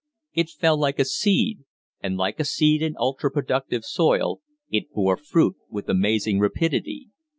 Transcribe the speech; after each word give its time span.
It 0.33 0.49
fell 0.49 0.79
like 0.79 0.97
a 0.97 1.05
seed; 1.05 1.59
and 2.01 2.17
like 2.17 2.39
a 2.39 2.43
seed 2.43 2.81
in 2.81 2.95
ultra 2.97 3.29
productive 3.29 3.85
soil, 3.85 4.41
it 4.71 4.91
bore 4.91 5.15
fruit 5.15 5.57
with 5.69 5.89
amazing 5.89 6.39
rapidity. 6.39 7.09